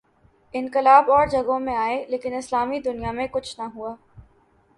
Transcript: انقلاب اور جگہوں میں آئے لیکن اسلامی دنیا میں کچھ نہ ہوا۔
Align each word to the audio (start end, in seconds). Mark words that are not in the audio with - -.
انقلاب 0.53 1.11
اور 1.11 1.27
جگہوں 1.27 1.59
میں 1.59 1.75
آئے 1.75 2.03
لیکن 2.09 2.33
اسلامی 2.33 2.79
دنیا 2.79 3.11
میں 3.11 3.27
کچھ 3.31 3.59
نہ 3.59 3.65
ہوا۔ 3.75 3.95